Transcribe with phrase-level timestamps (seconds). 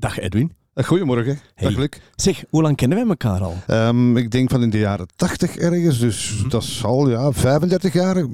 [0.00, 0.52] Dag Edwin.
[0.74, 1.68] Eh, Goedemorgen, Hey.
[1.68, 1.88] dag Luc.
[2.14, 3.54] Zeg, hoe lang kennen wij elkaar al?
[3.66, 6.48] Ehm, ik denk van in de jaren 80 ergens, dus Mhm.
[6.48, 8.26] dat zal ja, 35 jaar.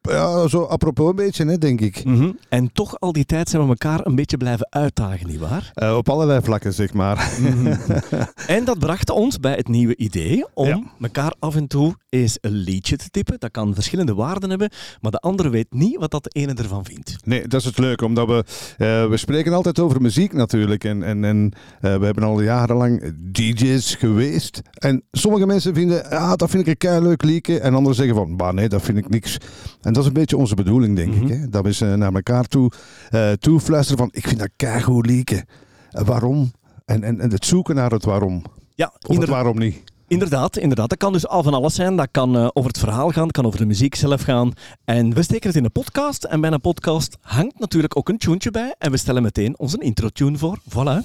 [0.00, 2.04] Ja, zo apropos een beetje, hè, denk ik.
[2.04, 2.30] Mhm.
[2.48, 5.70] En toch al die tijd zijn we elkaar een beetje blijven uitdagen, nietwaar?
[5.74, 7.36] Eh, op allerlei vlakken, zeg maar.
[7.40, 7.76] Mhm.
[8.56, 10.82] en dat bracht ons bij het nieuwe idee om Ja.
[11.00, 13.38] elkaar af en toe eens een liedje te tippen.
[13.38, 14.70] Dat kan verschillende waarden hebben,
[15.00, 17.16] maar de andere weet niet wat dat de ene ervan vindt.
[17.24, 18.44] Nee, dat is het leuke, omdat we,
[18.76, 20.84] eh, we spreken altijd over muziek natuurlijk.
[20.84, 24.60] En, en, en eh, we hebben al jarenlang DJ's geweest.
[24.72, 27.60] En sommige mensen vinden, ja, dat vind ik een kei leuk liedje.
[27.60, 29.36] En anderen zeggen van, bah, nee, dat vind ik niks.
[29.80, 31.22] En dat is een beetje onze bedoeling, denk Mhm.
[31.26, 31.28] ik.
[31.28, 31.48] Hè?
[31.48, 32.70] Dat we ze naar elkaar toe
[33.10, 35.44] eh toefluisteren van, ik vind dat kei goed liedje.
[35.90, 36.52] Eh, waarom?
[36.84, 38.42] En, en, en het zoeken naar het waarom.
[38.74, 39.82] Ja, Of het waarom niet.
[40.08, 40.88] Inderdaad, inderdaad.
[40.88, 41.96] Dat kan dus al van alles zijn.
[41.96, 44.52] Dat kan eh, over het verhaal gaan, dat kan over de muziek zelf gaan.
[44.84, 46.24] En we steken het in een podcast.
[46.24, 48.74] En bij een podcast hangt natuurlijk ook een tuentje bij.
[48.78, 50.58] En we stellen meteen onze intro-tune voor.
[50.70, 51.04] Voilà.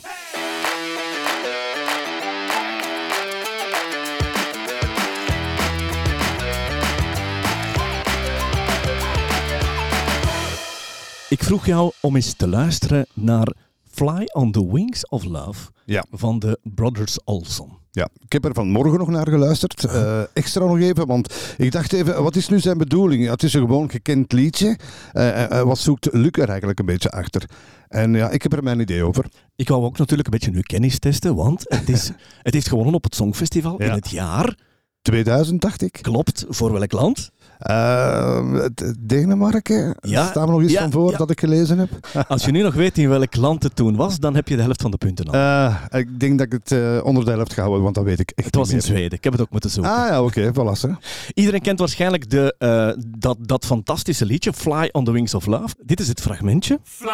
[11.30, 13.54] Ik vroeg jou om eens te luisteren naar
[13.92, 16.06] Fly on the Wings of Love Ja.
[16.12, 17.81] van de Brothers Olson.
[17.94, 19.84] Ja, ik heb er vanmorgen nog naar geluisterd.
[19.84, 23.28] Eh, extra nog even, want ik dacht even, wat is nu zijn bedoeling?
[23.28, 24.78] Het is een gewoon gekend liedje.
[25.12, 27.50] Eh, eh, wat zoekt Luc er eigenlijk een beetje achter?
[27.88, 29.26] En ja, ik heb er mijn idee over.
[29.56, 32.12] Ik wou ook natuurlijk een beetje uw kennis testen, want het, is,
[32.44, 34.58] het heeft gewonnen op het Songfestival in het jaar.
[35.02, 35.98] 2000, dacht ik.
[36.02, 37.32] Klopt, voor welk land?
[37.62, 39.96] Eh, het- Denemarken?
[40.02, 41.18] Ja, Daar staan we nog iets ja, van voor ja.
[41.18, 41.90] dat ik gelezen heb.
[42.28, 44.62] Als je nu nog weet in welk land het toen was, dan heb je de
[44.62, 45.34] helft van de punten al.
[45.34, 48.20] Eh, ik denk dat ik het eh, onder de helft ga houden, want dat weet
[48.20, 48.82] ik echt het was in.
[48.82, 49.92] Zweden, ik heb het ook moeten zoeken.
[49.94, 50.82] Ah ja, oké, voilà.
[50.82, 50.90] hè.
[51.34, 55.76] Iedereen kent waarschijnlijk de, eh, dat, dat fantastische liedje Fly on the Wings of Love.
[55.86, 56.80] Dit is het fragmentje.
[56.84, 57.10] Fly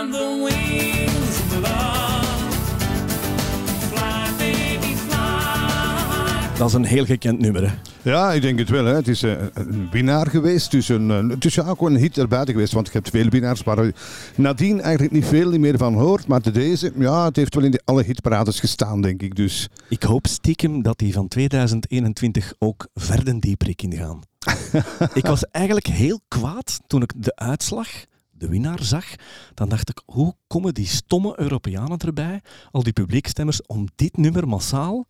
[0.00, 2.15] on the wings of love.
[6.58, 7.70] Dat is een heel gekend nummer.
[7.70, 7.74] hè.
[8.10, 8.84] Ja, ik denk het wel.
[8.84, 8.94] Hè.
[8.94, 10.70] Het is eh, een winnaar geweest.
[10.70, 12.72] Dus een, een- het is ja ook een hit erbuiten geweest.
[12.72, 13.92] Want je hebt veel winnaars waar
[14.36, 16.26] nadien eigenlijk niet veel meer van hoort.
[16.26, 19.34] Maar de deze, ja, het heeft wel in de, alle hitparades gestaan, denk ik.
[19.36, 24.20] Dus Ik hoop stiekem dat die van 2021 ook verder dieper in gaan.
[25.14, 27.88] ik was eigenlijk heel kwaad toen ik de uitslag,
[28.30, 29.04] de winnaar, zag.
[29.54, 32.40] Dan dacht ik, hoe komen die stomme Europeanen erbij,
[32.70, 35.06] al die publiekstemmers, om dit nummer massaal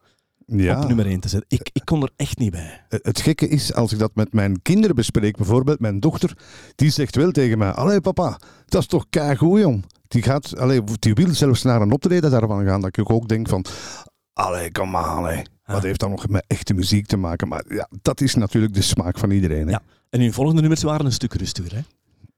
[0.47, 0.81] ja.
[0.81, 1.59] op nummer 1 te zetten?
[1.59, 2.84] Ik, ik kon er echt niet bij.
[2.89, 6.37] Het gekke is, als ik dat met mijn kinderen bespreek, bijvoorbeeld mijn dochter,
[6.75, 9.84] die zegt wel tegen mij: Allee, papa, dat is toch keigoed, jong.
[10.09, 12.81] Die, gaat, allee, die wil zelfs naar een optreden daarvan gaan.
[12.81, 13.65] Dat ik ook denk van:
[14.33, 15.43] Allee, kom maar, allee.
[15.65, 15.83] Wat Ah.
[15.83, 17.49] heeft dat nog met echte muziek te maken?
[17.49, 19.67] Maar ja, dat is natuurlijk de smaak van iedereen.
[19.67, 19.71] Hè?
[19.73, 19.83] Ja.
[20.11, 21.75] En hun volgende nummers waren een stuk rustiger.
[21.75, 21.81] Hè?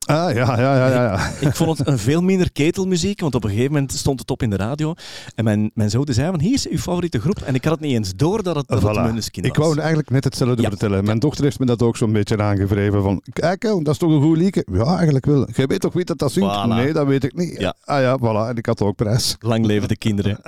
[0.08, 0.88] Ah, ja, ja, ja.
[0.88, 1.30] ja, ja.
[1.48, 4.42] Ik vond het een veel minder ketelmuziek, want op een gegeven moment stond het op
[4.42, 4.94] in de radio.
[5.34, 7.38] En mijn, mijn zoon zei van, hier is uw favoriete groep.
[7.38, 9.14] En ik had het niet eens door dat het, dat het Voilà.
[9.14, 9.28] Was.
[9.32, 10.68] Ik wou eigenlijk net hetzelfde Ja.
[10.68, 11.04] vertellen.
[11.04, 13.02] Mijn dochter heeft me dat ook zo'n beetje aangevreven.
[13.02, 14.66] Van, kijk, hè, dat is toch een goed liedje?
[14.72, 15.48] Ja, eigenlijk wel.
[15.54, 16.54] Jij weet toch wie dat dat zingt?
[16.54, 16.68] Voilà.
[16.68, 17.58] Nee, dat weet ik niet.
[17.58, 17.74] Ja.
[17.84, 18.48] Ah ja, voilà.
[18.48, 19.36] En ik had ook prijs.
[19.40, 20.40] Lang leven de kinderen.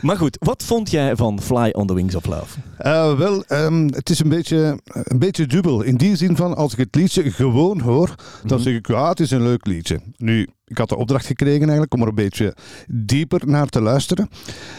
[0.00, 2.58] maar goed, wat vond jij van Fly on the Wings of Love?
[2.78, 5.82] Eh, wel, ehm, het is een beetje, een beetje dubbel.
[5.82, 8.14] In die zin van, als ik het liedje gewoon hoor,
[8.50, 10.00] dan zeg ik, ja, het is een leuk liedje.
[10.16, 12.56] Nu, ik had de opdracht gekregen eigenlijk om er een beetje
[12.86, 14.28] dieper naar te luisteren.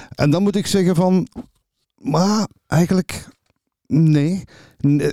[0.09, 1.27] En dan moet ik zeggen van,
[1.95, 3.27] maar eigenlijk,
[3.87, 4.43] nee.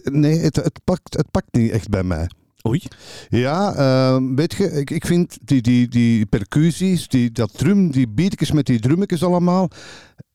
[0.03, 2.29] Nee, het, het, pakt, het pakt niet echt bij mij.
[2.67, 2.83] Oei.
[3.29, 8.09] Ja, ehm, weet je, ik, ik vind die, die, die percussies, die, dat drum, die
[8.09, 9.69] beatjes met die drummetjes allemaal,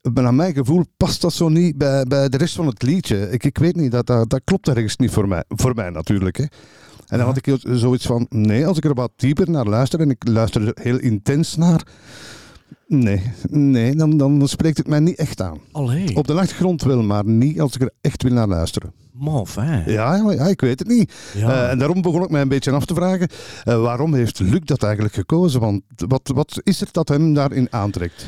[0.02, 3.30] naar mijn gevoel past dat zo niet bij, bij de rest van het liedje.
[3.30, 5.44] Ik, ik weet niet, dat, dat, dat klopt ergens niet voor mij.
[5.48, 6.38] Voor mij natuurlijk.
[6.38, 6.46] Hè.
[7.08, 10.10] En dan had ik zoiets van, nee, als ik er wat dieper naar luister en
[10.10, 11.84] ik luister er heel intens naar,
[12.88, 15.60] nee, nee dan, dan spreekt het mij niet echt aan.
[15.72, 16.16] Allee.
[16.16, 18.94] Op de achtergrond wel, maar niet als ik er echt wil naar luisteren.
[19.46, 19.84] Fijn.
[19.92, 21.14] Ja, ja, ja, ik weet het niet.
[21.34, 21.50] Ja.
[21.50, 23.28] Eh, en daarom begon ik mij een beetje af te vragen,
[23.64, 25.60] eh, waarom heeft Luc dat eigenlijk gekozen?
[25.60, 28.26] Want wat, wat is er dat hem daarin aantrekt?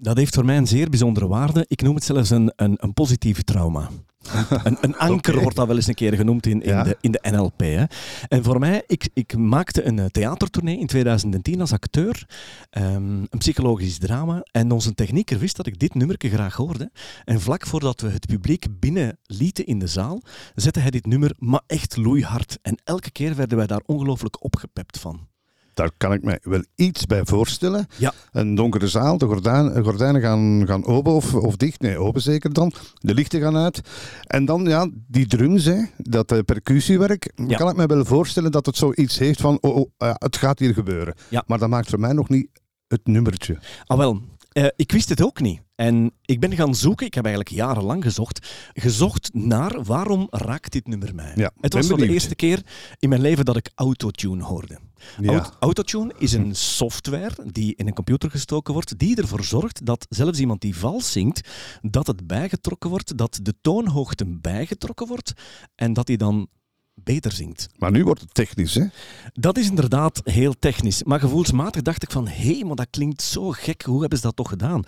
[0.00, 1.64] Dat heeft voor mij een zeer bijzondere waarde.
[1.68, 3.88] Ik noem het zelfs een, een, een positief trauma.
[4.64, 6.82] Een, een anker wordt dat wel eens een keer genoemd in, in, Ja.
[6.82, 7.60] de, in de NLP.
[7.60, 7.84] Hè.
[8.28, 12.26] En voor mij, ik, ik maakte een eh, theatertournee in 2010 als acteur.
[12.70, 14.40] ehm, een psychologisch drama.
[14.50, 16.90] En onze technieker wist dat ik dit nummerke graag hoorde.
[17.24, 20.22] En vlak voordat we het publiek binnen lieten in de zaal,
[20.54, 22.58] zette hij dit nummer maar echt loeihard.
[22.62, 25.28] En elke keer werden wij daar ongelooflijk opgepept van.
[25.78, 27.86] Daar kan ik mij wel iets bij voorstellen.
[27.96, 28.12] Ja.
[28.32, 31.80] Een donkere zaal, de gordijn, gordijnen gaan, gaan open of, of dicht.
[31.80, 32.72] Nee, open zeker dan.
[32.94, 33.80] De lichten gaan uit.
[34.26, 37.32] En dan ja, die drums, hè, dat eh, percussiewerk.
[37.46, 37.56] Ja.
[37.56, 40.58] Kan ik me wel voorstellen dat het zoiets heeft van, oh, oh, eh, het gaat
[40.58, 41.14] hier gebeuren.
[41.28, 41.44] Ja.
[41.46, 42.48] Maar dat maakt voor mij nog niet
[42.86, 43.58] het nummertje?
[43.86, 45.60] Ah wel, eh, ik wist het ook niet.
[45.74, 50.86] En ik ben gaan zoeken, ik heb eigenlijk jarenlang gezocht, gezocht naar waarom raakt dit
[50.86, 51.32] nummer mij.
[51.34, 52.62] Ja, het was voor de eerste keer
[52.98, 54.78] in mijn leven dat ik autotune hoorde.
[55.20, 55.52] Ja.
[55.58, 60.38] Autotune is een software die in een computer gestoken wordt, die ervoor zorgt dat zelfs
[60.38, 61.48] iemand die vals zingt,
[61.80, 65.32] dat het bijgetrokken wordt, dat de toonhoogte bijgetrokken wordt
[65.74, 66.48] en dat hij dan
[67.04, 67.68] beter zingt.
[67.76, 68.84] Maar nu wordt het technisch, hè?
[69.32, 71.02] Dat is inderdaad heel technisch.
[71.02, 73.82] Maar gevoelsmatig dacht ik van, hé, hey, maar dat klinkt zo gek.
[73.82, 74.82] Hoe hebben ze dat toch gedaan?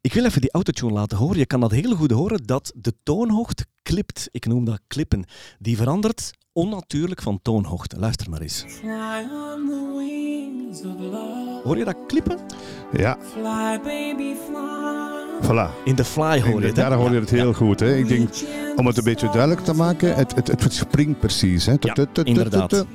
[0.00, 1.38] Ik wil even die autotune laten horen.
[1.38, 4.28] Je kan dat heel goed horen dat de toonhoogte klipt.
[4.30, 5.24] Ik noem dat klippen.
[5.58, 7.98] Die verandert onnatuurlijk van toonhoogte.
[7.98, 8.64] Luister maar eens.
[8.68, 11.60] Fly on the wings of love.
[11.64, 12.38] Hoor je dat klippen?
[12.92, 15.13] Ja, Fly, baby, fly.
[15.42, 15.70] Voilà.
[15.84, 16.76] In de fly hoor je het.
[16.76, 17.80] Daar hoor je het heel goed.
[17.80, 17.96] Hè?
[17.96, 18.28] Ik denk,
[18.76, 21.66] om het een beetje duidelijk te maken, het, het, het springt precies.
[21.66, 21.74] Hè?
[22.22, 22.86] Inderdaad.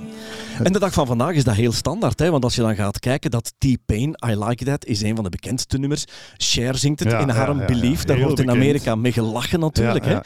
[0.64, 2.20] En de dag van vandaag is dat heel standaard.
[2.20, 2.32] Hè?
[2.32, 5.30] Want als je dan gaat kijken, dat T-Pain, I Like That, is een van de
[5.30, 6.06] bekendste nummers.
[6.38, 7.68] Cher zingt het Ja, in ja, Harm ja, ja.
[7.68, 8.04] Belief.
[8.04, 8.64] Daar Heel wordt in bekend.
[8.64, 10.06] Amerika mee gelachen natuurlijk.
[10.06, 10.18] Hè?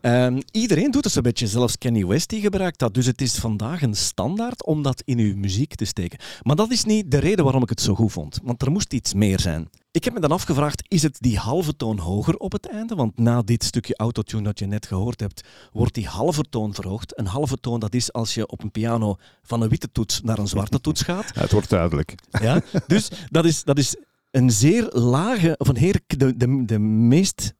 [0.00, 2.94] Ehm, iedereen doet het zo'n beetje, zelfs Kanye West die gebruikt dat.
[2.94, 6.18] Dus het is vandaag een standaard om dat in uw muziek te steken.
[6.42, 8.92] Maar dat is niet de reden waarom ik het zo goed vond, want er moest
[8.92, 9.68] iets meer zijn.
[9.94, 12.94] Ik heb me dan afgevraagd, is het die halve toon hoger op het einde?
[12.94, 17.18] Want na dit stukje autotune dat je net gehoord hebt, wordt die halve toon verhoogd.
[17.18, 20.38] Een halve toon, dat is als je op een piano van een witte toets naar
[20.38, 21.30] een zwarte toets gaat.
[21.34, 22.14] Ja, het wordt duidelijk.
[22.30, 22.62] Ja?
[22.86, 23.96] Dus dat is, dat is
[24.30, 27.54] een zeer lage, of een heer, de, de, de meest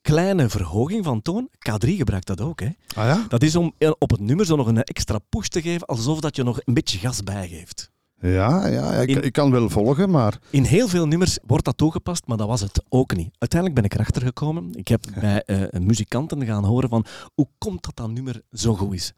[0.00, 1.48] kleine verhoging van toon.
[1.50, 2.60] K3 gebruikt dat ook.
[2.60, 2.68] Hè?
[2.94, 3.24] Ah ja?
[3.28, 6.20] Dat is om eh, op het nummer zo nog een extra push te geven, alsof
[6.20, 7.90] dat je nog een beetje gas bijgeeft.
[8.20, 11.76] Ja, ja ik, In- ik kan wel volgen, maar In heel veel nummers wordt dat
[11.76, 13.34] toegepast, maar dat was het ook niet.
[13.38, 14.70] Uiteindelijk ben ik erachter gekomen.
[14.74, 17.04] Ik heb bij eh, muzikanten gaan horen van
[17.34, 19.12] hoe komt dat dat nummer zo goed is.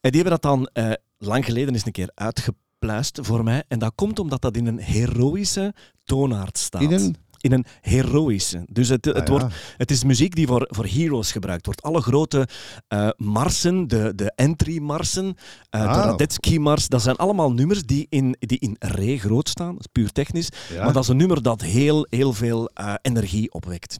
[0.00, 3.64] En die hebben dat dan eh, lang geleden eens een keer uitgepluist voor mij.
[3.68, 5.74] En dat komt omdat dat in een heroïsche
[6.04, 6.82] toonaard staat.
[6.82, 7.16] in een...
[7.40, 8.64] in een heroïsche.
[8.70, 9.30] Dus het, het, Ah, ja.
[9.30, 11.82] wordt, het is muziek die voor, voor heroes gebruikt wordt.
[11.82, 12.48] Alle grote
[12.88, 15.34] eh, marsen, de, de entry-marsen,
[15.70, 15.94] eh, de Ah.
[16.04, 20.12] Radetzky-mars, dat zijn allemaal nummers die in, die in re groot staan, dat is puur
[20.12, 20.48] technisch.
[20.72, 20.84] Ja.
[20.84, 23.98] Maar dat is een nummer dat heel, heel veel eh, energie opwekt.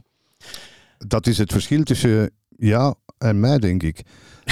[0.97, 4.01] Dat is het verschil tussen jou en mij, denk ik.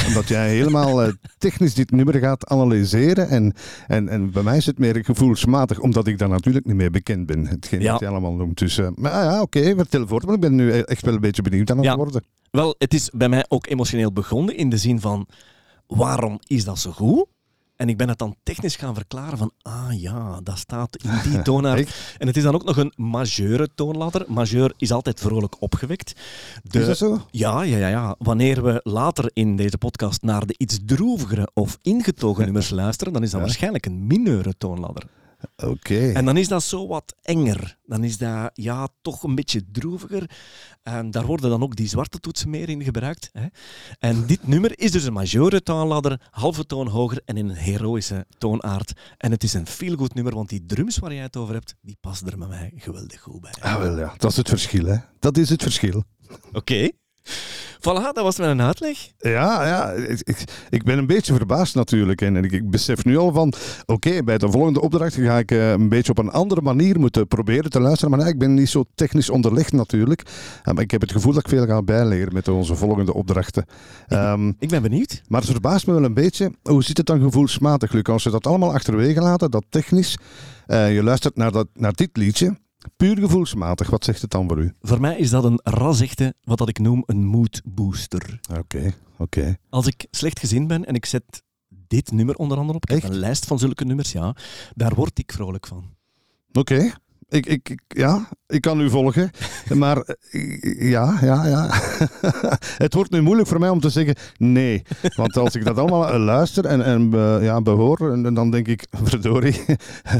[0.07, 3.30] Omdat jij helemaal eh, technisch dit nummer gaat analyseren.
[3.30, 3.54] En,
[3.88, 7.25] en, en bij mij is het meer gevoelsmatig, omdat ik daar natuurlijk niet meer bekend
[7.25, 7.48] ben.
[7.48, 7.92] Hetgeen Ja.
[7.92, 8.57] wat je allemaal noemt.
[8.57, 10.25] Dus, eh, maar ja, oké, vertel voort.
[10.25, 11.95] Maar ik ben nu echt wel een beetje benieuwd aan het Ja.
[11.95, 12.24] worden.
[12.51, 15.27] Wel, het is bij mij ook emotioneel begonnen in de zin van
[15.88, 17.25] waarom is dat zo goed?
[17.78, 21.42] En ik ben het dan technisch gaan verklaren van, ah ja, dat staat in die
[21.48, 22.16] toonaard.
[22.18, 24.26] En het is dan ook nog een majeure toonladder.
[24.28, 26.14] Majeur is altijd vrolijk opgewekt.
[26.64, 27.22] De- Is dat zo?
[27.32, 28.16] Ja, ja, ja, ja.
[28.20, 33.24] Wanneer we later in deze podcast naar de iets droevigere of ingetogen nummers luisteren, dan
[33.24, 33.46] is dat Ja.
[33.46, 35.04] waarschijnlijk een mineure toonladder.
[35.56, 36.12] Oké.
[36.12, 37.78] En dan is dat zo wat enger.
[37.86, 40.30] Dan is dat ja, toch een beetje droeviger.
[40.84, 43.30] En daar worden dan ook die zwarte toetsen meer in gebruikt.
[43.31, 43.45] Hè.
[44.00, 48.25] En dit nummer is dus een majeure toonladder, halve toon hoger en in een heroïsche
[48.38, 48.94] toonaard.
[49.18, 51.98] En het is een feel-good nummer, want die drums waar jij het over hebt, die
[52.01, 53.54] passen er met mij geweldig goed bij.
[53.60, 54.13] Ah, wel ja.
[54.18, 54.98] Dat is het verschil, hè.
[55.19, 56.04] Dat is het verschil.
[56.54, 56.90] Oké.
[57.88, 58.98] Voilà, dat was mijn uitleg.
[59.18, 62.22] Ja, ja ik, ik, ik ben een beetje verbaasd natuurlijk.
[62.22, 63.54] En ik, ik besef nu al van,
[63.86, 67.28] oké, bij de volgende opdracht ga ik eh, een beetje op een andere manier moeten
[67.28, 68.10] proberen te luisteren.
[68.10, 70.22] Maar nee, ik ben niet zo technisch onderlegd natuurlijk.
[70.64, 73.66] Maar ik heb het gevoel dat ik veel ga bijleren met onze volgende opdrachten.
[74.07, 75.22] Ehm, Ik ben benieuwd.
[75.28, 78.04] maar het verbaast me wel een beetje, hoe zit het dan gevoelsmatig, Luc?
[78.04, 80.18] Als je dat allemaal achterwege laten, dat technisch,
[80.66, 82.57] eh, je luistert naar, dat, naar dit liedje,
[82.96, 84.74] puur gevoelsmatig, wat zegt het dan voor u?
[84.82, 88.40] Voor mij is dat een ras-echte, wat dat ik noem, een mood booster.
[88.60, 89.58] Oké, oké.
[89.70, 91.44] Als ik slecht gezind ben en ik zet
[91.88, 94.36] dit nummer onder andere op, ik heb een lijst van zulke nummers, ja,
[94.76, 95.96] daar word ik vrolijk van.
[96.52, 96.94] Oké.
[97.30, 99.31] Ik, ik, ik- ja, ik kan u volgen.
[99.74, 101.68] Maar eh, ja, ja, ja.
[102.86, 104.81] het wordt nu moeilijk voor mij om te zeggen nee.
[105.16, 108.68] Want als ik dat allemaal eh, luister en, en eh, ja, behoor, en, dan denk
[108.68, 109.66] ik, verdorie,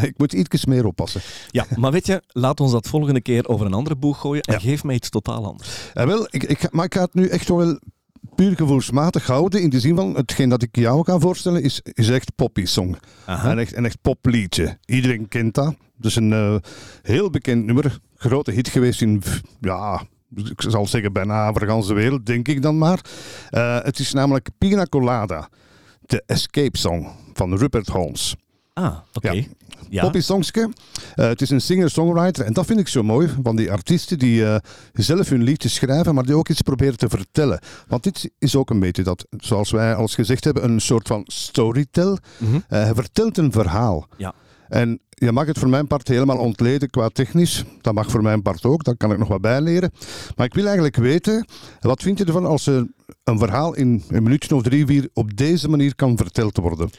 [0.02, 1.22] ik moet iets meer oppassen.
[1.50, 4.54] Ja, maar weet je, laat ons dat volgende keer over een andere boeg gooien en
[4.54, 4.60] Ja.
[4.60, 5.92] geef mij iets totaal anders.
[5.94, 7.80] Eh, wel, ik, ik, maar ik ga het nu echt wel
[8.38, 9.62] puur gevoelsmatig houden.
[9.62, 12.96] In de zin van, hetgeen dat ik jou ga voorstellen, is, is echt poppy song.
[13.25, 13.51] Aha.
[13.51, 14.77] Een echt, een echt popliedje.
[14.86, 15.75] Iedereen kent dat.
[16.01, 16.56] Is een eh,
[17.01, 18.00] heel bekend nummer.
[18.15, 19.24] Grote hit geweest in,
[19.62, 20.03] ja,
[20.36, 23.01] ik zal zeggen bijna over de wereld, denk ik dan maar.
[23.50, 25.50] Eh, het is namelijk Pina Colada.
[26.01, 28.36] De Escape Song van Rupert Holmes.
[28.77, 29.31] Ah, oké.
[29.31, 29.43] Ja.
[29.89, 30.01] Ja.
[30.01, 30.69] Poppy songske.
[31.15, 32.46] Eh, het is een singer-songwriter.
[32.46, 34.55] En dat vind ik zo mooi van die artiesten die eh,
[34.93, 37.60] zelf hun liedjes schrijven, maar die ook iets proberen te vertellen.
[37.88, 41.24] Want dit is ook een beetje dat, zoals wij al gezegd hebben, een soort van
[41.25, 42.17] storytell.
[42.38, 42.55] Mhm.
[42.55, 44.07] Eh, hij vertelt een verhaal.
[44.17, 44.34] Ja.
[44.67, 47.63] En je mag het voor mijn part helemaal ontleden qua technisch.
[47.81, 49.91] Dat mag voor mijn part ook, daar kan ik nog wat bijleren.
[50.36, 51.48] Maar ik wil eigenlijk weten,
[51.79, 55.69] wat vind je ervan als een verhaal in een minuutje of drie, vier op deze
[55.69, 56.89] manier kan verteld worden?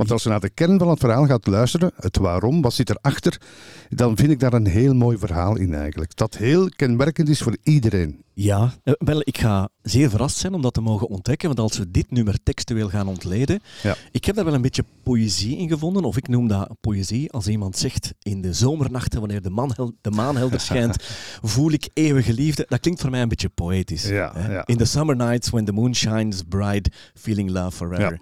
[0.00, 2.90] Want als je naar de kern van het verhaal gaat luisteren, het waarom, wat zit
[2.90, 3.40] erachter,
[3.88, 6.16] dan vind ik daar een heel mooi verhaal in eigenlijk.
[6.16, 8.22] Dat heel kenmerkend is voor iedereen.
[8.34, 11.78] Ja, eh, wel, ik ga zeer verrast zijn om dat te mogen ontdekken, want als
[11.78, 13.96] we dit nummer textueel gaan ontleden, Ja.
[14.10, 17.48] ik heb daar wel een beetje poëzie in gevonden, of ik noem dat poëzie, als
[17.48, 20.96] iemand zegt in de zomernachten, wanneer de, man de maan helder schijnt,
[21.42, 22.64] voel ik eeuwige liefde.
[22.68, 24.08] Dat klinkt voor mij een beetje poëtisch.
[24.08, 24.66] Ja, ja.
[24.66, 28.20] In the summer nights when the moon shines bright, feeling love forever.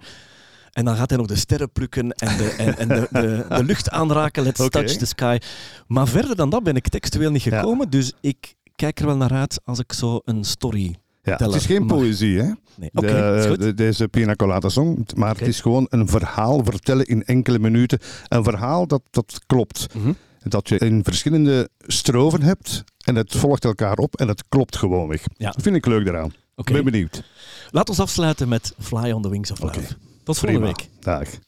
[0.79, 3.63] En dan gaat hij nog de sterren plukken en de, en, en de, de, de
[3.63, 4.43] lucht aanraken.
[4.43, 5.37] Let's touch the sky.
[5.87, 7.59] Maar verder dan dat ben ik textueel niet Ja.
[7.59, 7.89] gekomen.
[7.89, 10.95] Dus ik kijk er wel naar uit als ik zo een story...
[11.23, 12.51] Ja, het is geen poëzie, hè?
[12.75, 15.05] Nee, De- de- deze Pina Colada Song.
[15.15, 17.99] Maar het is gewoon een verhaal vertellen in enkele minuten.
[18.27, 19.85] Een verhaal dat, dat klopt.
[19.95, 20.13] Mhm.
[20.43, 25.07] Dat je in verschillende stroven hebt en het volgt elkaar op en het klopt gewoon
[25.07, 25.23] weg.
[25.37, 25.51] Ja.
[25.51, 26.33] Dat vind ik leuk daaraan.
[26.55, 27.23] Ik ben benieuwd.
[27.69, 29.79] Laat ons afsluiten met Fly on the Wings of Love.
[30.29, 30.77] Tot volgende Prima.
[30.77, 31.03] week.
[31.03, 31.39] Dag.